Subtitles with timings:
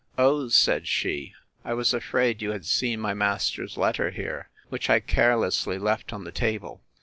[0.17, 4.99] O, said she, I was afraid you had seen my master's letter here, which I
[4.99, 6.81] carelessly left on the table.